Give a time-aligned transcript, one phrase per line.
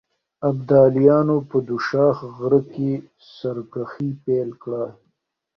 [0.49, 2.91] ابداليانو په دوشاخ غره کې
[3.35, 4.85] سرکښي پيل کړه.